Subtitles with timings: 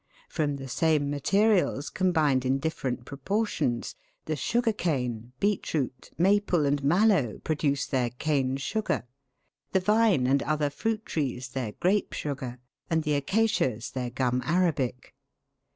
[0.29, 3.93] From the same materials, combined in different pro portions,
[4.25, 9.03] the sugar cane, beet root, maple, and mallow, pro duce their cane sugar,
[9.73, 12.57] the vine and other fruit trees their grape sugar,
[12.89, 15.13] and the acacias their gum arabic.